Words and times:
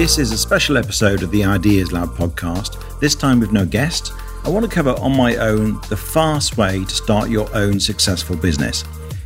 This 0.00 0.16
is 0.16 0.32
a 0.32 0.38
special 0.38 0.78
episode 0.78 1.22
of 1.22 1.30
the 1.30 1.44
Ideas 1.44 1.92
Lab 1.92 2.08
podcast, 2.14 2.98
this 3.00 3.14
time 3.14 3.38
with 3.38 3.52
no 3.52 3.66
guest. 3.66 4.14
I 4.44 4.48
want 4.48 4.64
to 4.64 4.74
cover 4.74 4.92
on 4.92 5.14
my 5.14 5.36
own 5.36 5.78
the 5.90 5.96
fast 5.98 6.56
way 6.56 6.82
to 6.82 6.94
start 6.94 7.28
your 7.28 7.54
own 7.54 7.78
successful 7.78 8.34
business. 8.34 8.82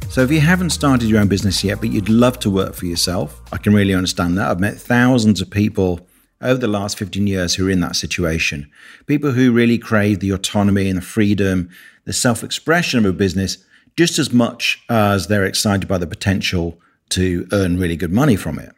So, 0.09 0.23
if 0.23 0.33
you 0.33 0.41
haven't 0.41 0.71
started 0.71 1.09
your 1.09 1.21
own 1.21 1.29
business 1.29 1.63
yet, 1.63 1.79
but 1.79 1.93
you'd 1.93 2.09
love 2.09 2.41
to 2.41 2.51
work 2.51 2.75
for 2.75 2.87
yourself, 2.87 3.41
I 3.53 3.57
can 3.59 3.73
really 3.73 3.95
understand 3.95 4.37
that. 4.37 4.51
I've 4.51 4.59
met 4.59 4.77
thousands 4.77 5.41
of 5.41 5.49
people 5.49 6.09
over 6.41 6.59
the 6.59 6.67
last 6.67 6.99
15 6.99 7.25
years 7.25 7.55
who 7.55 7.69
are 7.69 7.71
in 7.71 7.79
that 7.79 7.95
situation. 7.95 8.69
People 9.07 9.31
who 9.31 9.53
really 9.53 9.79
crave 9.79 10.19
the 10.19 10.33
autonomy 10.33 10.89
and 10.89 10.99
the 10.99 11.03
freedom, 11.03 11.71
the 12.05 12.13
self 12.13 12.43
expression 12.43 12.99
of 12.99 13.05
a 13.05 13.13
business 13.13 13.59
just 13.97 14.19
as 14.19 14.33
much 14.33 14.83
as 14.89 15.29
they're 15.29 15.45
excited 15.45 15.87
by 15.87 15.99
the 15.99 16.07
potential 16.09 16.81
to 17.11 17.47
earn 17.53 17.79
really 17.79 17.97
good 17.97 18.13
money 18.13 18.35
from 18.35 18.59
it. 18.59 18.75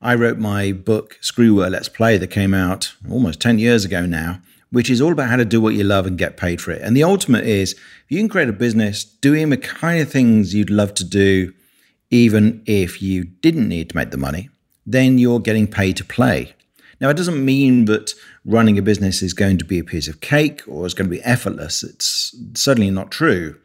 I 0.00 0.14
wrote 0.14 0.38
my 0.38 0.72
book, 0.72 1.18
Screw 1.20 1.56
Work 1.56 1.70
Let's 1.70 1.88
Play, 1.88 2.18
that 2.18 2.28
came 2.28 2.52
out 2.52 2.94
almost 3.10 3.40
10 3.40 3.58
years 3.58 3.84
ago 3.84 4.04
now, 4.04 4.40
which 4.70 4.90
is 4.90 5.00
all 5.00 5.12
about 5.12 5.30
how 5.30 5.36
to 5.36 5.44
do 5.44 5.60
what 5.60 5.74
you 5.74 5.84
love 5.84 6.06
and 6.06 6.18
get 6.18 6.36
paid 6.36 6.60
for 6.60 6.70
it. 6.70 6.82
And 6.82 6.96
the 6.96 7.04
ultimate 7.04 7.46
is 7.46 7.72
if 7.72 8.04
you 8.08 8.18
can 8.18 8.28
create 8.28 8.48
a 8.48 8.52
business 8.52 9.04
doing 9.04 9.50
the 9.50 9.56
kind 9.56 10.00
of 10.00 10.10
things 10.10 10.54
you'd 10.54 10.70
love 10.70 10.92
to 10.94 11.04
do, 11.04 11.52
even 12.10 12.62
if 12.66 13.00
you 13.00 13.24
didn't 13.24 13.68
need 13.68 13.90
to 13.90 13.96
make 13.96 14.10
the 14.10 14.16
money, 14.16 14.50
then 14.84 15.18
you're 15.18 15.40
getting 15.40 15.66
paid 15.66 15.96
to 15.96 16.04
play. 16.04 16.54
Now, 17.00 17.08
it 17.08 17.16
doesn't 17.16 17.44
mean 17.44 17.86
that 17.86 18.14
running 18.44 18.78
a 18.78 18.82
business 18.82 19.22
is 19.22 19.34
going 19.34 19.58
to 19.58 19.64
be 19.64 19.78
a 19.78 19.84
piece 19.84 20.08
of 20.08 20.20
cake 20.20 20.62
or 20.66 20.84
it's 20.84 20.94
going 20.94 21.10
to 21.10 21.16
be 21.16 21.22
effortless. 21.22 21.82
It's 21.82 22.34
certainly 22.54 22.90
not 22.90 23.10
true. 23.10 23.58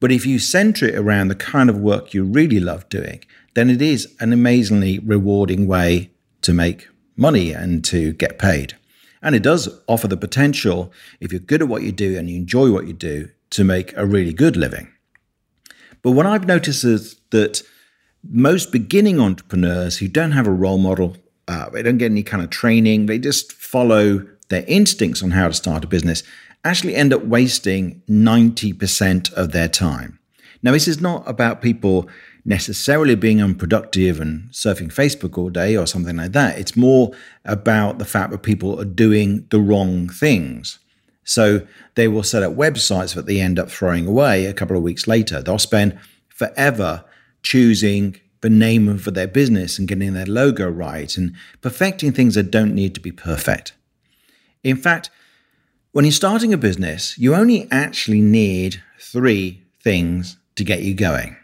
But 0.00 0.10
if 0.12 0.26
you 0.26 0.38
center 0.38 0.86
it 0.86 0.96
around 0.96 1.28
the 1.28 1.34
kind 1.34 1.70
of 1.70 1.78
work 1.78 2.14
you 2.14 2.24
really 2.24 2.60
love 2.60 2.88
doing, 2.88 3.24
then 3.54 3.70
it 3.70 3.80
is 3.80 4.14
an 4.20 4.32
amazingly 4.32 4.98
rewarding 4.98 5.66
way 5.66 6.10
to 6.42 6.52
make 6.52 6.88
money 7.16 7.52
and 7.52 7.84
to 7.84 8.12
get 8.12 8.38
paid. 8.38 8.74
And 9.22 9.34
it 9.34 9.42
does 9.42 9.68
offer 9.86 10.06
the 10.06 10.16
potential, 10.16 10.92
if 11.20 11.32
you're 11.32 11.40
good 11.40 11.62
at 11.62 11.68
what 11.68 11.82
you 11.82 11.92
do 11.92 12.18
and 12.18 12.28
you 12.28 12.36
enjoy 12.36 12.70
what 12.70 12.86
you 12.86 12.92
do, 12.92 13.30
to 13.50 13.64
make 13.64 13.96
a 13.96 14.04
really 14.04 14.32
good 14.32 14.56
living. 14.56 14.88
But 16.02 16.10
what 16.10 16.26
I've 16.26 16.46
noticed 16.46 16.84
is 16.84 17.16
that 17.30 17.62
most 18.28 18.72
beginning 18.72 19.20
entrepreneurs 19.20 19.98
who 19.98 20.08
don't 20.08 20.32
have 20.32 20.46
a 20.46 20.52
role 20.52 20.78
model, 20.78 21.16
uh, 21.48 21.70
they 21.70 21.82
don't 21.82 21.98
get 21.98 22.10
any 22.10 22.22
kind 22.22 22.42
of 22.42 22.50
training, 22.50 23.06
they 23.06 23.18
just 23.18 23.52
follow 23.52 24.26
their 24.48 24.64
instincts 24.66 25.22
on 25.22 25.30
how 25.30 25.48
to 25.48 25.54
start 25.54 25.84
a 25.84 25.86
business, 25.86 26.22
actually 26.64 26.94
end 26.94 27.12
up 27.12 27.24
wasting 27.24 28.02
90% 28.08 29.32
of 29.32 29.52
their 29.52 29.68
time. 29.68 30.18
Now, 30.62 30.72
this 30.72 30.88
is 30.88 31.00
not 31.00 31.22
about 31.26 31.62
people 31.62 32.08
necessarily 32.44 33.14
being 33.14 33.42
unproductive 33.42 34.20
and 34.20 34.50
surfing 34.50 34.92
Facebook 34.92 35.38
all 35.38 35.48
day 35.48 35.76
or 35.76 35.86
something 35.86 36.16
like 36.16 36.32
that. 36.32 36.58
It's 36.58 36.76
more 36.76 37.12
about 37.44 37.98
the 37.98 38.04
fact 38.04 38.30
that 38.32 38.42
people 38.42 38.78
are 38.78 38.84
doing 38.84 39.46
the 39.50 39.60
wrong 39.60 40.08
things. 40.08 40.78
So 41.24 41.66
they 41.94 42.06
will 42.06 42.22
set 42.22 42.42
up 42.42 42.54
websites 42.54 43.14
that 43.14 43.26
they 43.26 43.40
end 43.40 43.58
up 43.58 43.70
throwing 43.70 44.06
away 44.06 44.44
a 44.44 44.52
couple 44.52 44.76
of 44.76 44.82
weeks 44.82 45.06
later. 45.06 45.40
They'll 45.40 45.58
spend 45.58 45.98
forever 46.28 47.04
choosing 47.42 48.20
the 48.42 48.50
name 48.50 48.88
of 48.88 49.04
their 49.14 49.26
business 49.26 49.78
and 49.78 49.88
getting 49.88 50.12
their 50.12 50.26
logo 50.26 50.68
right 50.68 51.16
and 51.16 51.34
perfecting 51.62 52.12
things 52.12 52.34
that 52.34 52.50
don't 52.50 52.74
need 52.74 52.94
to 52.94 53.00
be 53.00 53.10
perfect. 53.10 53.72
In 54.62 54.76
fact, 54.76 55.08
when 55.92 56.04
you're 56.04 56.12
starting 56.12 56.52
a 56.52 56.58
business, 56.58 57.16
you 57.16 57.34
only 57.34 57.68
actually 57.70 58.20
need 58.20 58.82
three 58.98 59.62
things 59.82 60.36
to 60.56 60.64
get 60.64 60.82
you 60.82 60.92
going. 60.92 61.36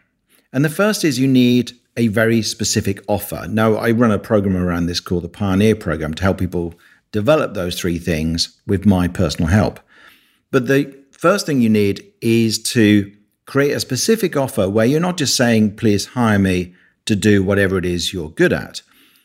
And 0.53 0.65
the 0.65 0.69
first 0.69 1.03
is 1.03 1.19
you 1.19 1.27
need 1.27 1.73
a 1.97 2.07
very 2.07 2.41
specific 2.41 3.03
offer. 3.07 3.47
Now, 3.49 3.75
I 3.75 3.91
run 3.91 4.11
a 4.11 4.19
program 4.19 4.55
around 4.55 4.85
this 4.85 4.99
called 4.99 5.23
the 5.23 5.29
Pioneer 5.29 5.75
Program 5.75 6.13
to 6.15 6.23
help 6.23 6.37
people 6.37 6.73
develop 7.11 7.53
those 7.53 7.79
three 7.79 7.99
things 7.99 8.59
with 8.65 8.85
my 8.85 9.07
personal 9.07 9.49
help. 9.49 9.79
But 10.51 10.67
the 10.67 10.97
first 11.11 11.45
thing 11.45 11.61
you 11.61 11.69
need 11.69 12.05
is 12.21 12.61
to 12.63 13.11
create 13.45 13.71
a 13.71 13.79
specific 13.79 14.37
offer 14.37 14.69
where 14.69 14.85
you're 14.85 14.99
not 14.99 15.17
just 15.17 15.35
saying, 15.35 15.75
please 15.75 16.07
hire 16.07 16.39
me 16.39 16.73
to 17.05 17.15
do 17.15 17.43
whatever 17.43 17.77
it 17.77 17.85
is 17.85 18.13
you're 18.13 18.29
good 18.29 18.53
at. 18.53 18.81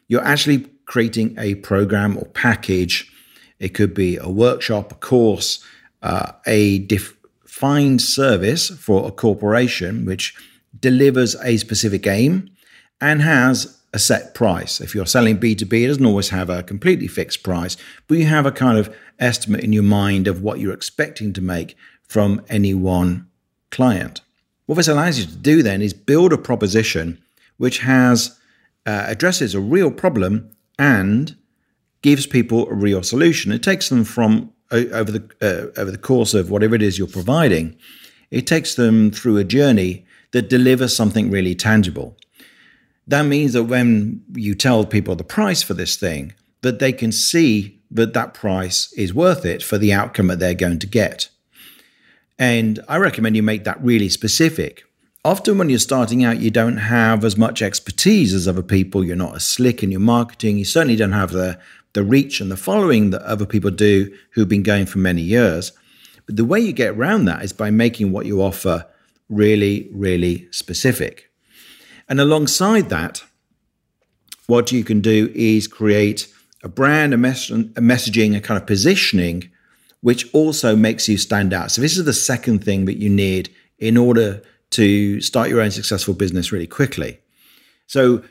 You're 0.08 0.24
actually 0.24 0.66
creating 0.86 1.36
a 1.38 1.56
program 1.56 2.16
or 2.16 2.24
package. 2.26 3.12
It 3.58 3.70
could 3.70 3.94
be 3.94 4.16
a 4.16 4.28
workshop, 4.28 4.92
a 4.92 4.94
course, 4.96 5.64
uh, 6.02 6.32
a 6.46 6.80
defined 6.80 8.02
service 8.02 8.68
for 8.68 9.06
a 9.06 9.12
corporation, 9.12 10.04
which 10.04 10.34
delivers 10.80 11.34
a 11.36 11.56
specific 11.56 12.06
aim 12.06 12.50
and 13.00 13.22
has 13.22 13.80
a 13.92 13.98
set 13.98 14.34
price. 14.34 14.80
If 14.80 14.94
you're 14.94 15.06
selling 15.06 15.38
B2B, 15.38 15.84
it 15.84 15.88
doesn't 15.88 16.04
always 16.04 16.30
have 16.30 16.50
a 16.50 16.62
completely 16.62 17.08
fixed 17.08 17.42
price, 17.42 17.76
but 18.08 18.18
you 18.18 18.26
have 18.26 18.46
a 18.46 18.52
kind 18.52 18.78
of 18.78 18.94
estimate 19.18 19.64
in 19.64 19.72
your 19.72 19.82
mind 19.82 20.26
of 20.26 20.42
what 20.42 20.60
you're 20.60 20.74
expecting 20.74 21.32
to 21.32 21.40
make 21.40 21.76
from 22.02 22.42
any 22.48 22.74
one 22.74 23.28
client. 23.70 24.20
What 24.66 24.76
this 24.76 24.88
allows 24.88 25.18
you 25.18 25.26
to 25.26 25.36
do 25.36 25.62
then 25.62 25.80
is 25.80 25.92
build 25.92 26.32
a 26.32 26.38
proposition 26.38 27.22
which 27.56 27.78
has 27.78 28.38
uh, 28.84 29.04
addresses 29.06 29.54
a 29.54 29.60
real 29.60 29.90
problem 29.90 30.50
and 30.78 31.36
gives 32.02 32.26
people 32.26 32.68
a 32.68 32.74
real 32.74 33.02
solution. 33.02 33.52
It 33.52 33.62
takes 33.62 33.88
them 33.88 34.04
from 34.04 34.52
over 34.70 35.10
the 35.10 35.22
uh, 35.40 35.80
over 35.80 35.90
the 35.90 35.98
course 35.98 36.34
of 36.34 36.50
whatever 36.50 36.74
it 36.74 36.82
is 36.82 36.98
you're 36.98 37.06
providing. 37.06 37.76
It 38.30 38.46
takes 38.46 38.74
them 38.74 39.10
through 39.10 39.38
a 39.38 39.44
journey 39.44 40.05
that 40.32 40.48
deliver 40.48 40.88
something 40.88 41.30
really 41.30 41.54
tangible. 41.54 42.16
That 43.06 43.22
means 43.22 43.52
that 43.52 43.64
when 43.64 44.22
you 44.34 44.54
tell 44.54 44.84
people 44.84 45.14
the 45.14 45.24
price 45.24 45.62
for 45.62 45.74
this 45.74 45.96
thing, 45.96 46.34
that 46.62 46.78
they 46.78 46.92
can 46.92 47.12
see 47.12 47.80
that 47.90 48.14
that 48.14 48.34
price 48.34 48.92
is 48.94 49.14
worth 49.14 49.44
it 49.44 49.62
for 49.62 49.78
the 49.78 49.92
outcome 49.92 50.26
that 50.26 50.40
they're 50.40 50.54
going 50.54 50.80
to 50.80 50.86
get. 50.86 51.28
And 52.38 52.80
I 52.88 52.96
recommend 52.96 53.36
you 53.36 53.42
make 53.42 53.64
that 53.64 53.82
really 53.82 54.08
specific. 54.08 54.84
Often, 55.24 55.58
when 55.58 55.70
you're 55.70 55.78
starting 55.78 56.24
out, 56.24 56.38
you 56.38 56.50
don't 56.50 56.76
have 56.76 57.24
as 57.24 57.36
much 57.36 57.62
expertise 57.62 58.32
as 58.32 58.46
other 58.46 58.62
people. 58.62 59.04
You're 59.04 59.16
not 59.16 59.34
as 59.34 59.44
slick 59.44 59.82
in 59.82 59.90
your 59.90 60.00
marketing. 60.00 60.58
You 60.58 60.64
certainly 60.64 60.96
don't 60.96 61.12
have 61.12 61.32
the, 61.32 61.58
the 61.94 62.04
reach 62.04 62.40
and 62.40 62.50
the 62.50 62.56
following 62.56 63.10
that 63.10 63.22
other 63.22 63.46
people 63.46 63.70
do 63.70 64.14
who've 64.32 64.48
been 64.48 64.62
going 64.62 64.86
for 64.86 64.98
many 64.98 65.22
years. 65.22 65.72
But 66.26 66.36
the 66.36 66.44
way 66.44 66.60
you 66.60 66.72
get 66.72 66.94
around 66.94 67.24
that 67.24 67.42
is 67.42 67.52
by 67.52 67.70
making 67.70 68.12
what 68.12 68.26
you 68.26 68.42
offer 68.42 68.86
really, 69.28 69.88
really 69.92 70.48
specific. 70.50 71.30
And 72.08 72.20
alongside 72.20 72.88
that, 72.90 73.22
what 74.46 74.70
you 74.70 74.84
can 74.84 75.00
do 75.00 75.32
is 75.34 75.66
create 75.66 76.32
a 76.62 76.68
brand, 76.68 77.12
a, 77.12 77.16
mes- 77.16 77.50
a 77.50 77.80
messaging, 77.80 78.36
a 78.36 78.40
kind 78.40 78.60
of 78.60 78.66
positioning, 78.66 79.50
which 80.00 80.32
also 80.32 80.76
makes 80.76 81.08
you 81.08 81.18
stand 81.18 81.52
out. 81.52 81.70
So, 81.70 81.80
this 81.80 81.96
is 81.96 82.04
the 82.04 82.12
second 82.12 82.64
thing 82.64 82.84
that 82.84 82.98
you 82.98 83.08
need 83.08 83.50
in 83.78 83.96
order 83.96 84.42
to 84.70 85.20
start 85.20 85.48
your 85.48 85.60
own 85.60 85.70
successful 85.70 86.14
business 86.14 86.52
really 86.52 86.66
quickly. 86.66 87.18
So, 87.86 88.22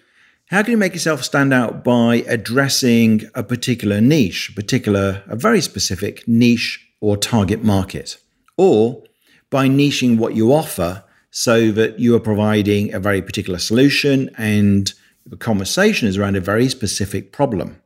how 0.48 0.62
can 0.62 0.72
you 0.72 0.78
make 0.78 0.94
yourself 0.94 1.24
stand 1.24 1.54
out 1.54 1.84
by 1.84 2.18
addressing 2.28 3.24
a 3.34 3.44
particular 3.44 4.00
niche, 4.00 4.54
particular, 4.56 5.24
a 5.28 5.36
very 5.36 5.60
specific 5.60 6.28
niche 6.28 6.88
or 7.02 7.18
target 7.18 7.64
market? 7.64 8.18
Or 8.58 9.04
by 9.50 9.68
niching 9.68 10.18
what 10.18 10.36
you 10.36 10.52
offer 10.52 11.04
so 11.32 11.72
that 11.72 12.00
you 12.00 12.16
are 12.16 12.20
providing 12.20 12.94
a 12.94 13.00
very 13.00 13.22
particular 13.22 13.60
solution 13.60 14.30
and 14.38 14.94
the 15.26 15.38
conversation 15.38 16.08
is 16.08 16.18
around 16.18 16.36
a 16.36 16.42
very 16.42 16.70
specific 16.70 17.32
problem. 17.32 17.82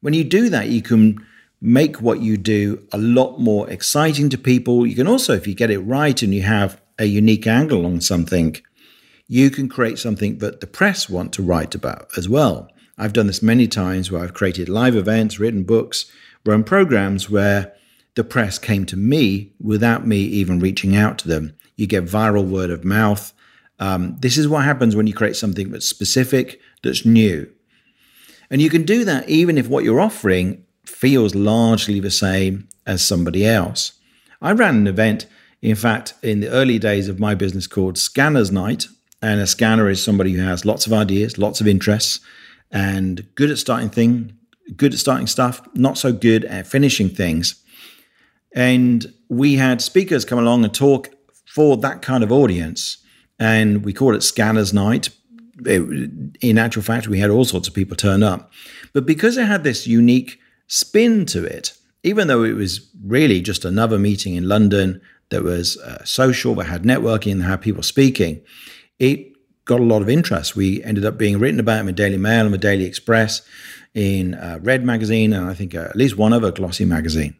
When 0.00 0.14
you 0.14 0.24
do 0.24 0.48
that, 0.50 0.68
you 0.68 0.82
can 0.82 1.24
make 1.60 2.02
what 2.02 2.20
you 2.20 2.36
do 2.36 2.86
a 2.92 2.98
lot 2.98 3.40
more 3.40 3.68
exciting 3.70 4.28
to 4.30 4.38
people. 4.38 4.86
You 4.86 4.94
can 4.94 5.06
also, 5.06 5.34
if 5.34 5.46
you 5.46 5.54
get 5.54 5.70
it 5.70 5.80
right 5.80 6.20
and 6.22 6.34
you 6.34 6.42
have 6.42 6.80
a 6.98 7.06
unique 7.06 7.46
angle 7.46 7.86
on 7.86 8.00
something, 8.00 8.56
you 9.26 9.50
can 9.50 9.68
create 9.68 9.98
something 9.98 10.38
that 10.38 10.60
the 10.60 10.66
press 10.66 11.08
want 11.08 11.32
to 11.32 11.42
write 11.42 11.74
about 11.74 12.08
as 12.16 12.28
well. 12.28 12.70
I've 12.98 13.12
done 13.12 13.26
this 13.26 13.42
many 13.42 13.66
times 13.66 14.10
where 14.10 14.22
I've 14.22 14.34
created 14.34 14.68
live 14.68 14.96
events, 14.96 15.38
written 15.38 15.64
books, 15.64 16.06
run 16.44 16.62
programs 16.62 17.28
where 17.28 17.74
the 18.16 18.24
press 18.24 18.58
came 18.58 18.84
to 18.86 18.96
me 18.96 19.52
without 19.60 20.06
me 20.06 20.18
even 20.18 20.58
reaching 20.58 20.96
out 20.96 21.18
to 21.18 21.28
them. 21.28 21.54
You 21.76 21.86
get 21.86 22.04
viral 22.04 22.48
word 22.48 22.70
of 22.70 22.84
mouth. 22.84 23.32
Um, 23.78 24.16
this 24.20 24.38
is 24.38 24.48
what 24.48 24.64
happens 24.64 24.96
when 24.96 25.06
you 25.06 25.14
create 25.14 25.36
something 25.36 25.70
that's 25.70 25.86
specific, 25.86 26.60
that's 26.82 27.04
new. 27.04 27.48
And 28.50 28.62
you 28.62 28.70
can 28.70 28.84
do 28.84 29.04
that 29.04 29.28
even 29.28 29.58
if 29.58 29.68
what 29.68 29.84
you're 29.84 30.00
offering 30.00 30.64
feels 30.84 31.34
largely 31.34 32.00
the 32.00 32.10
same 32.10 32.68
as 32.86 33.06
somebody 33.06 33.46
else. 33.46 33.92
I 34.40 34.52
ran 34.52 34.76
an 34.76 34.86
event, 34.86 35.26
in 35.60 35.76
fact, 35.76 36.14
in 36.22 36.40
the 36.40 36.48
early 36.48 36.78
days 36.78 37.08
of 37.08 37.20
my 37.20 37.34
business 37.34 37.66
called 37.66 37.98
Scanners 37.98 38.50
Night. 38.50 38.86
And 39.20 39.40
a 39.40 39.46
scanner 39.46 39.88
is 39.90 40.02
somebody 40.02 40.32
who 40.32 40.42
has 40.42 40.64
lots 40.64 40.86
of 40.86 40.92
ideas, 40.92 41.36
lots 41.38 41.60
of 41.60 41.66
interests, 41.66 42.20
and 42.70 43.26
good 43.34 43.50
at 43.50 43.58
starting 43.58 43.90
things, 43.90 44.32
good 44.76 44.92
at 44.92 45.00
starting 45.00 45.26
stuff, 45.26 45.66
not 45.74 45.98
so 45.98 46.12
good 46.12 46.44
at 46.46 46.66
finishing 46.66 47.08
things. 47.08 47.62
And 48.56 49.12
we 49.28 49.54
had 49.54 49.82
speakers 49.82 50.24
come 50.24 50.38
along 50.38 50.64
and 50.64 50.74
talk 50.74 51.10
for 51.44 51.76
that 51.76 52.02
kind 52.02 52.24
of 52.24 52.32
audience. 52.32 52.96
And 53.38 53.84
we 53.84 53.92
called 53.92 54.14
it 54.14 54.22
Scanners 54.22 54.72
Night. 54.72 55.10
it, 55.64 56.36
in 56.40 56.58
actual 56.58 56.82
fact, 56.82 57.06
we 57.06 57.18
had 57.18 57.30
all 57.30 57.44
sorts 57.44 57.68
of 57.68 57.74
people 57.74 57.96
turn 57.96 58.22
up. 58.22 58.50
But 58.94 59.06
because 59.06 59.36
it 59.36 59.46
had 59.46 59.62
this 59.62 59.86
unique 59.86 60.40
spin 60.66 61.26
to 61.26 61.44
it, 61.44 61.76
even 62.02 62.28
though 62.28 62.42
it 62.42 62.54
was 62.54 62.90
really 63.04 63.40
just 63.42 63.64
another 63.64 63.98
meeting 63.98 64.34
in 64.34 64.48
London 64.48 65.02
that 65.28 65.42
was 65.42 65.76
uh, 65.78 66.02
social, 66.04 66.54
that 66.54 66.64
had 66.64 66.82
networking, 66.82 67.38
that 67.38 67.44
had 67.44 67.60
people 67.60 67.82
speaking, 67.82 68.40
it 68.98 69.32
got 69.66 69.80
a 69.80 69.84
lot 69.84 70.00
of 70.00 70.08
interest. 70.08 70.56
We 70.56 70.82
ended 70.82 71.04
up 71.04 71.18
being 71.18 71.38
written 71.38 71.60
about 71.60 71.80
in 71.80 71.86
the 71.86 71.92
Daily 71.92 72.16
Mail 72.16 72.46
and 72.46 72.54
the 72.54 72.58
Daily 72.58 72.84
Express, 72.84 73.42
in 73.92 74.34
uh, 74.34 74.58
Red 74.62 74.84
Magazine, 74.84 75.32
and 75.32 75.48
I 75.48 75.54
think 75.54 75.74
uh, 75.74 75.88
at 75.88 75.96
least 75.96 76.18
one 76.18 76.34
other 76.34 76.52
glossy 76.52 76.84
magazine. 76.84 77.34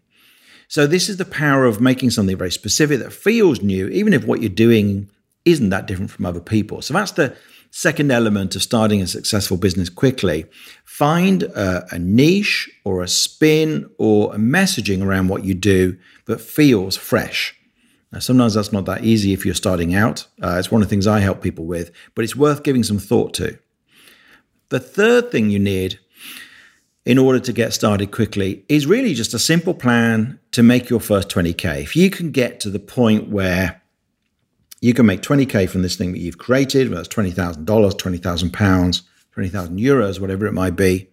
So, 0.69 0.87
this 0.87 1.09
is 1.09 1.17
the 1.17 1.25
power 1.25 1.65
of 1.65 1.81
making 1.81 2.11
something 2.11 2.37
very 2.37 2.51
specific 2.51 2.99
that 3.01 3.13
feels 3.13 3.63
new, 3.63 3.89
even 3.89 4.13
if 4.13 4.25
what 4.25 4.41
you're 4.41 4.49
doing 4.49 5.09
isn't 5.45 5.71
that 5.71 5.87
different 5.87 6.11
from 6.11 6.27
other 6.27 6.41
people. 6.41 6.83
So, 6.83 6.95
that's 6.95 7.13
the 7.13 7.37
second 7.71 8.11
element 8.11 8.57
of 8.57 8.63
starting 8.63 9.03
a 9.03 9.07
successful 9.07 9.57
business 9.57 9.89
quickly. 9.89 10.47
Find 10.85 11.43
a, 11.45 11.87
a 11.95 11.99
niche 11.99 12.71
or 12.85 13.03
a 13.03 13.09
spin 13.09 13.91
or 13.99 14.35
a 14.35 14.39
messaging 14.39 15.05
around 15.05 15.29
what 15.29 15.45
you 15.45 15.55
do 15.55 15.99
that 16.27 16.41
feels 16.41 16.97
fresh. 16.97 17.55
Now, 18.13 18.21
sometimes 18.21 18.55
that's 18.55 18.73
not 18.73 18.87
that 18.87 19.05
easy 19.05 19.33
if 19.33 19.45
you're 19.45 19.55
starting 19.55 19.95
out. 19.95 20.27
Uh, 20.43 20.57
it's 20.59 20.71
one 20.71 20.81
of 20.81 20.89
the 20.89 20.91
things 20.91 21.07
I 21.07 21.21
help 21.21 21.43
people 21.43 21.67
with, 21.67 21.91
but 22.15 22.25
it's 22.25 22.37
worth 22.37 22.63
giving 22.63 22.83
some 22.83 22.99
thought 22.99 23.35
to. 23.35 23.59
The 24.69 24.81
third 24.81 25.31
thing 25.31 25.51
you 25.51 25.59
need 25.59 25.99
in 27.07 27.19
order 27.19 27.39
to 27.39 27.53
get 27.53 27.73
started 27.73 28.11
quickly 28.11 28.65
is 28.69 28.85
really 28.85 29.15
just 29.15 29.33
a 29.33 29.39
simple 29.39 29.73
plan 29.73 30.39
to 30.51 30.63
make 30.63 30.91
your 30.91 31.01
first 31.01 31.29
20K. 31.29 31.81
If 31.81 31.95
you 31.95 32.11
can 32.11 32.33
get 32.33 32.59
to 32.61 32.71
the 32.71 32.81
point 32.81 33.29
where 33.29 33.81
you 34.81 34.93
can 34.93 35.07
make 35.07 35.23
20K 35.23 35.71
from 35.71 35.83
this 35.83 35.95
thing 35.95 36.13
that 36.13 36.19
you've 36.19 36.39
created, 36.39 36.91
whether 36.91 37.01
it's 37.01 37.15
$20,000, 37.15 37.65
£20,000, 37.65 39.03
20,000 39.33 39.79
euros, 39.79 40.21
whatever 40.21 40.47
it 40.47 40.53
might 40.53 40.75
be, 40.75 41.09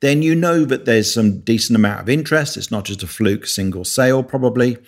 then 0.00 0.22
you 0.22 0.34
know 0.36 0.64
that 0.64 0.84
there's 0.84 1.12
some 1.12 1.40
decent 1.40 1.76
amount 1.76 2.00
of 2.00 2.08
interest. 2.08 2.56
It's 2.56 2.70
not 2.70 2.84
just 2.84 3.02
a 3.02 3.06
fluke 3.08 3.46
single 3.46 3.84
sale, 3.84 4.22
probably. 4.22 4.78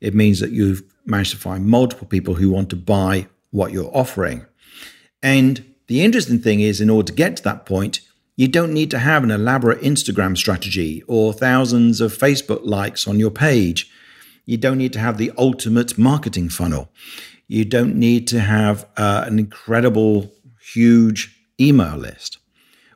It 0.00 0.14
means 0.14 0.40
that 0.40 0.52
you've 0.52 0.82
managed 1.04 1.32
to 1.32 1.36
find 1.36 1.66
multiple 1.66 2.06
people 2.06 2.34
who 2.34 2.50
want 2.50 2.70
to 2.70 2.76
buy 2.76 3.26
what 3.50 3.72
you're 3.72 3.94
offering. 3.94 4.46
And 5.22 5.74
the 5.86 6.02
interesting 6.02 6.38
thing 6.38 6.60
is, 6.60 6.80
in 6.80 6.88
order 6.88 7.06
to 7.08 7.12
get 7.12 7.36
to 7.38 7.42
that 7.44 7.66
point, 7.66 8.00
you 8.38 8.46
don't 8.46 8.72
need 8.72 8.88
to 8.92 9.00
have 9.00 9.24
an 9.24 9.32
elaborate 9.32 9.80
Instagram 9.80 10.38
strategy 10.38 11.02
or 11.08 11.32
thousands 11.32 12.00
of 12.00 12.16
Facebook 12.16 12.60
likes 12.64 13.08
on 13.08 13.18
your 13.18 13.32
page. 13.32 13.90
You 14.46 14.56
don't 14.56 14.78
need 14.78 14.92
to 14.92 15.00
have 15.00 15.18
the 15.18 15.32
ultimate 15.36 15.98
marketing 15.98 16.48
funnel. 16.48 16.88
You 17.48 17.64
don't 17.64 17.96
need 17.96 18.28
to 18.28 18.38
have 18.38 18.86
uh, 18.96 19.24
an 19.26 19.40
incredible, 19.40 20.32
huge 20.72 21.36
email 21.60 21.96
list. 21.96 22.38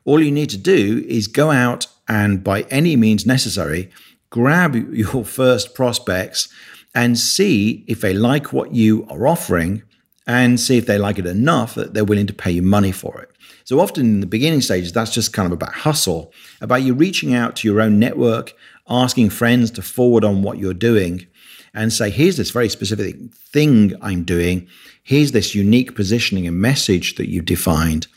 All 0.05 0.21
you 0.21 0.31
need 0.31 0.49
to 0.51 0.57
do 0.57 1.03
is 1.09 1.27
go 1.27 1.51
out 1.51 1.87
and, 2.07 2.41
by 2.41 2.61
any 2.69 2.95
means 2.95 3.25
necessary, 3.25 3.91
grab 4.29 4.75
your 4.93 5.25
first 5.25 5.75
prospects 5.75 6.47
and 6.95 7.19
see 7.19 7.83
if 7.89 7.99
they 7.99 8.13
like 8.13 8.53
what 8.53 8.73
you 8.73 9.05
are 9.09 9.27
offering 9.27 9.83
and 10.25 10.59
see 10.59 10.77
if 10.77 10.85
they 10.85 10.97
like 10.97 11.19
it 11.19 11.25
enough 11.25 11.75
that 11.75 11.93
they're 11.93 12.05
willing 12.05 12.27
to 12.27 12.33
pay 12.33 12.51
you 12.51 12.61
money 12.61 12.91
for 12.91 13.21
it. 13.21 13.29
So 13.65 13.79
often 13.79 14.05
in 14.05 14.19
the 14.19 14.25
beginning 14.27 14.61
stages, 14.61 14.91
that's 14.91 15.13
just 15.13 15.33
kind 15.33 15.45
of 15.45 15.53
about 15.53 15.73
hustle, 15.73 16.33
about 16.61 16.83
you 16.83 16.93
reaching 16.93 17.33
out 17.33 17.55
to 17.57 17.67
your 17.67 17.81
own 17.81 17.99
network, 17.99 18.53
asking 18.89 19.29
friends 19.29 19.71
to 19.71 19.81
forward 19.81 20.23
on 20.23 20.41
what 20.41 20.57
you're 20.57 20.73
doing 20.73 21.27
and 21.73 21.91
say, 21.91 22.09
here's 22.09 22.37
this 22.37 22.51
very 22.51 22.69
specific 22.69 23.15
thing 23.33 23.93
I'm 24.01 24.23
doing. 24.23 24.67
Here's 25.01 25.31
this 25.31 25.55
unique 25.55 25.95
positioning 25.95 26.45
and 26.45 26.59
message 26.59 27.15
that 27.15 27.29
you've 27.29 27.45
defined. 27.45 28.07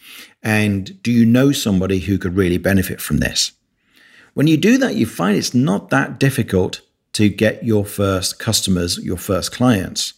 And 0.43 1.01
do 1.03 1.11
you 1.11 1.25
know 1.25 1.53
somebody 1.53 2.01
who 2.01 2.19
could 2.19 2.37
really 2.37 2.59
benefit 2.59 3.01
from 3.01 3.19
this? 3.19 3.53
When 4.35 4.47
you 4.47 4.57
do 4.57 4.77
that, 4.79 4.97
you 4.97 5.07
find 5.07 5.37
it's 5.37 5.55
not 5.55 5.91
that 5.91 6.21
difficult 6.21 6.83
to 7.15 7.31
get 7.31 7.65
your 7.65 7.87
first 7.87 8.39
customers, 8.39 8.99
your 8.99 9.17
first 9.17 9.53
clients. 9.53 10.13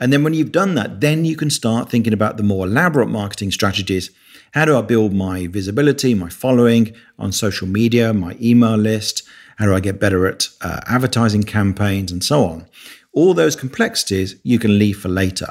And 0.00 0.12
then 0.12 0.24
when 0.24 0.34
you've 0.34 0.52
done 0.52 0.74
that, 0.74 1.00
then 1.00 1.24
you 1.24 1.36
can 1.36 1.50
start 1.50 1.88
thinking 1.88 2.12
about 2.12 2.36
the 2.36 2.42
more 2.42 2.66
elaborate 2.66 3.08
marketing 3.08 3.52
strategies 3.52 4.10
how 4.54 4.64
do 4.64 4.78
I 4.78 4.82
build 4.82 5.12
my 5.12 5.48
visibility, 5.48 6.14
my 6.14 6.28
following 6.28 6.94
on 7.18 7.32
social 7.32 7.66
media, 7.66 8.14
my 8.14 8.36
email 8.40 8.76
list? 8.76 9.24
How 9.56 9.64
do 9.66 9.74
I 9.74 9.80
get 9.80 9.98
better 9.98 10.28
at 10.28 10.48
uh, 10.60 10.78
advertising 10.86 11.42
campaigns 11.42 12.12
and 12.12 12.22
so 12.22 12.44
on? 12.44 12.68
All 13.12 13.34
those 13.34 13.56
complexities 13.56 14.36
you 14.44 14.60
can 14.60 14.78
leave 14.78 15.00
for 15.00 15.08
later. 15.08 15.48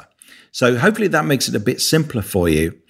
So 0.52 0.78
hopefully 0.78 1.08
that 1.08 1.26
makes 1.26 1.48
it 1.48 1.54
a 1.54 1.60
bit 1.60 1.82
simpler 1.82 2.22
for 2.22 2.48
you. 2.48 2.80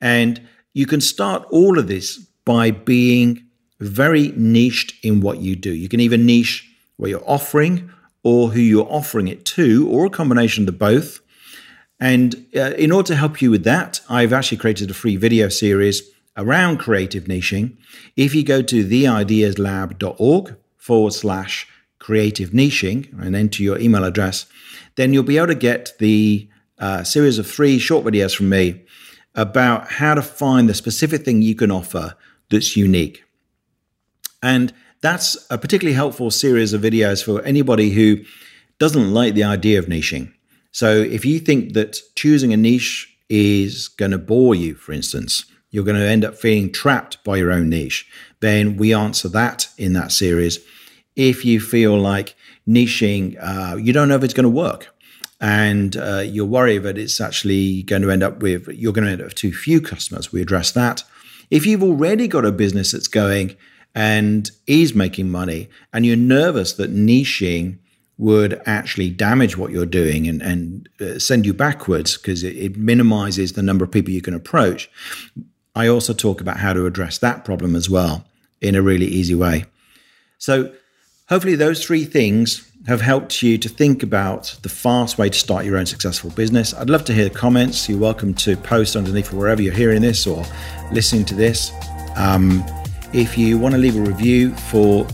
And 0.00 0.40
you 0.72 0.86
can 0.86 1.02
start 1.02 1.46
all 1.50 1.78
of 1.78 1.86
this 1.86 2.16
by 2.46 2.70
being 2.70 3.44
very 3.78 4.32
niched 4.36 4.94
in 5.04 5.20
what 5.20 5.40
you 5.40 5.54
do. 5.54 5.74
You 5.74 5.90
can 5.90 6.00
even 6.00 6.24
niche 6.24 6.66
what 6.96 7.10
you're 7.10 7.28
offering 7.28 7.90
or 8.22 8.50
who 8.50 8.60
you're 8.60 8.90
offering 8.90 9.28
it 9.28 9.44
to, 9.44 9.88
or 9.88 10.06
a 10.06 10.10
combination 10.10 10.62
of 10.62 10.66
the 10.66 10.72
both. 10.72 11.20
And 12.00 12.46
uh, 12.54 12.74
in 12.74 12.92
order 12.92 13.08
to 13.08 13.16
help 13.16 13.42
you 13.42 13.50
with 13.50 13.64
that, 13.64 14.00
I've 14.08 14.32
actually 14.32 14.58
created 14.58 14.90
a 14.90 14.94
free 14.94 15.16
video 15.16 15.48
series 15.48 16.02
around 16.36 16.78
creative 16.78 17.24
niching. 17.24 17.76
If 18.16 18.34
you 18.34 18.44
go 18.44 18.62
to 18.62 18.84
theideaslab.org 18.84 20.56
forward 20.76 21.12
slash 21.12 21.66
creative 21.98 22.50
niching 22.50 23.12
and 23.20 23.34
enter 23.34 23.62
your 23.62 23.78
email 23.78 24.04
address, 24.04 24.46
then 24.94 25.12
you'll 25.12 25.24
be 25.24 25.36
able 25.36 25.48
to 25.48 25.54
get 25.54 25.92
the 25.98 26.48
uh, 26.78 27.02
series 27.02 27.38
of 27.38 27.46
three 27.46 27.78
short 27.78 28.04
videos 28.04 28.36
from 28.36 28.48
me 28.48 28.84
about 29.34 29.92
how 29.92 30.14
to 30.14 30.22
find 30.22 30.68
the 30.68 30.74
specific 30.74 31.24
thing 31.24 31.42
you 31.42 31.54
can 31.54 31.70
offer 31.70 32.16
that's 32.50 32.76
unique. 32.76 33.24
And 34.42 34.72
that's 35.00 35.36
a 35.50 35.58
particularly 35.58 35.94
helpful 35.94 36.30
series 36.30 36.72
of 36.72 36.82
videos 36.82 37.24
for 37.24 37.42
anybody 37.42 37.90
who 37.90 38.18
doesn't 38.78 39.12
like 39.12 39.34
the 39.34 39.44
idea 39.44 39.78
of 39.78 39.86
niching. 39.86 40.32
So 40.72 40.90
if 40.90 41.24
you 41.24 41.38
think 41.38 41.72
that 41.74 41.98
choosing 42.14 42.52
a 42.52 42.56
niche 42.56 43.12
is 43.28 43.88
going 43.88 44.10
to 44.12 44.18
bore 44.18 44.54
you, 44.54 44.74
for 44.74 44.92
instance, 44.92 45.44
you're 45.70 45.84
going 45.84 45.98
to 45.98 46.08
end 46.08 46.24
up 46.24 46.36
feeling 46.36 46.72
trapped 46.72 47.22
by 47.24 47.36
your 47.36 47.52
own 47.52 47.68
niche, 47.68 48.06
then 48.40 48.76
we 48.76 48.94
answer 48.94 49.28
that 49.28 49.68
in 49.76 49.92
that 49.94 50.12
series. 50.12 50.58
If 51.16 51.44
you 51.44 51.60
feel 51.60 51.98
like 51.98 52.36
niching, 52.66 53.36
uh, 53.40 53.76
you 53.76 53.92
don't 53.92 54.08
know 54.08 54.16
if 54.16 54.24
it's 54.24 54.34
going 54.34 54.44
to 54.44 54.50
work 54.50 54.94
and 55.40 55.96
uh, 55.96 56.22
you're 56.24 56.46
worried 56.46 56.82
that 56.84 56.98
it's 56.98 57.20
actually 57.20 57.82
going 57.82 58.02
to 58.02 58.10
end 58.10 58.22
up 58.22 58.40
with, 58.40 58.68
you're 58.68 58.92
going 58.92 59.04
to 59.04 59.12
end 59.12 59.20
up 59.20 59.26
with 59.26 59.34
too 59.34 59.52
few 59.52 59.80
customers, 59.80 60.32
we 60.32 60.42
address 60.42 60.72
that. 60.72 61.04
If 61.50 61.66
you've 61.66 61.82
already 61.82 62.28
got 62.28 62.44
a 62.44 62.52
business 62.52 62.92
that's 62.92 63.08
going 63.08 63.56
and 63.98 64.52
is 64.68 64.94
making 64.94 65.28
money 65.28 65.68
and 65.92 66.06
you're 66.06 66.16
nervous 66.16 66.74
that 66.74 66.94
niching 66.94 67.76
would 68.16 68.62
actually 68.64 69.10
damage 69.10 69.56
what 69.56 69.72
you're 69.72 69.84
doing 69.84 70.28
and, 70.28 70.40
and 70.40 70.88
uh, 71.00 71.18
send 71.18 71.44
you 71.44 71.52
backwards 71.52 72.16
because 72.16 72.44
it, 72.44 72.56
it 72.56 72.76
minimizes 72.76 73.54
the 73.54 73.62
number 73.62 73.84
of 73.84 73.90
people 73.90 74.12
you 74.12 74.22
can 74.22 74.34
approach. 74.34 74.88
I 75.74 75.88
also 75.88 76.12
talk 76.12 76.40
about 76.40 76.58
how 76.58 76.72
to 76.74 76.86
address 76.86 77.18
that 77.18 77.44
problem 77.44 77.74
as 77.74 77.90
well 77.90 78.24
in 78.60 78.76
a 78.76 78.82
really 78.82 79.06
easy 79.06 79.34
way. 79.34 79.64
So, 80.38 80.72
hopefully, 81.28 81.56
those 81.56 81.84
three 81.84 82.04
things 82.04 82.70
have 82.86 83.00
helped 83.00 83.42
you 83.42 83.58
to 83.58 83.68
think 83.68 84.04
about 84.04 84.56
the 84.62 84.68
fast 84.68 85.18
way 85.18 85.28
to 85.28 85.38
start 85.38 85.64
your 85.64 85.76
own 85.76 85.86
successful 85.86 86.30
business. 86.30 86.72
I'd 86.72 86.88
love 86.88 87.04
to 87.06 87.12
hear 87.12 87.24
the 87.24 87.34
comments. 87.34 87.88
You're 87.88 87.98
welcome 87.98 88.32
to 88.34 88.56
post 88.56 88.94
underneath 88.94 89.32
wherever 89.32 89.60
you're 89.60 89.74
hearing 89.74 90.02
this 90.02 90.24
or 90.24 90.44
listening 90.92 91.24
to 91.26 91.34
this. 91.34 91.72
Um, 92.16 92.64
if 93.12 93.38
you 93.38 93.58
want 93.58 93.74
to 93.74 93.78
leave 93.78 93.96
a 93.96 94.00
review 94.00 94.54
for 94.54 95.06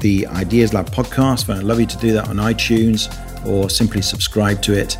the 0.00 0.26
Ideas 0.26 0.74
Lab 0.74 0.90
podcast, 0.90 1.52
I'd 1.52 1.62
love 1.62 1.80
you 1.80 1.86
to 1.86 1.96
do 1.98 2.12
that 2.12 2.28
on 2.28 2.36
iTunes 2.36 3.08
or 3.46 3.70
simply 3.70 4.02
subscribe 4.02 4.60
to 4.62 4.74
it. 4.74 4.96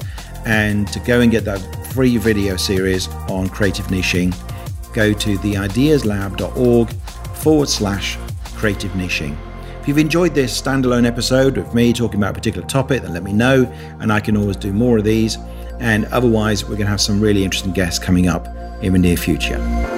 And 0.46 0.88
to 0.88 1.00
go 1.00 1.20
and 1.20 1.30
get 1.30 1.44
that 1.44 1.58
free 1.92 2.16
video 2.16 2.56
series 2.56 3.08
on 3.28 3.48
creative 3.48 3.86
niching, 3.86 4.34
go 4.94 5.12
to 5.12 5.36
theideaslab.org 5.38 6.90
forward 7.36 7.68
slash 7.68 8.18
creative 8.54 8.92
niching. 8.92 9.36
If 9.80 9.86
you've 9.86 9.98
enjoyed 9.98 10.34
this 10.34 10.60
standalone 10.60 11.06
episode 11.06 11.58
of 11.58 11.74
me 11.74 11.92
talking 11.92 12.18
about 12.18 12.30
a 12.30 12.34
particular 12.34 12.66
topic, 12.66 13.02
then 13.02 13.12
let 13.12 13.22
me 13.22 13.32
know, 13.32 13.64
and 14.00 14.12
I 14.12 14.20
can 14.20 14.36
always 14.36 14.56
do 14.56 14.72
more 14.72 14.98
of 14.98 15.04
these. 15.04 15.36
And 15.80 16.06
otherwise, 16.06 16.64
we're 16.64 16.70
going 16.70 16.80
to 16.80 16.86
have 16.86 17.00
some 17.00 17.20
really 17.20 17.44
interesting 17.44 17.72
guests 17.72 17.98
coming 17.98 18.26
up 18.26 18.48
in 18.82 18.92
the 18.92 18.98
near 18.98 19.16
future. 19.16 19.97